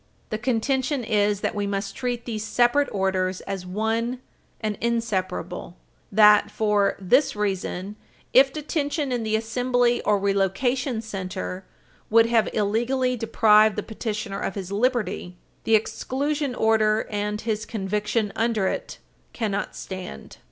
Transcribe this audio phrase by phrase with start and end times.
[0.31, 4.19] The contention is that we must treat these separate orders as one
[4.59, 5.77] and inseparable;
[6.11, 7.97] that, for this reason,
[8.33, 11.65] if detention in the assembly or relocation center
[12.09, 15.35] would have illegally deprived the petitioner of his liberty,
[15.65, 18.97] the exclusion order and his conviction under it
[19.33, 20.37] cannot stand.